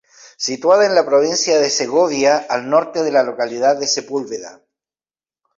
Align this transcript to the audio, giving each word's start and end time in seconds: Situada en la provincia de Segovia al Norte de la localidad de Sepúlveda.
Situada 0.47 0.87
en 0.87 0.95
la 0.95 1.05
provincia 1.05 1.59
de 1.59 1.69
Segovia 1.69 2.39
al 2.49 2.67
Norte 2.71 3.03
de 3.03 3.11
la 3.11 3.21
localidad 3.21 3.79
de 3.79 3.85
Sepúlveda. 3.85 4.59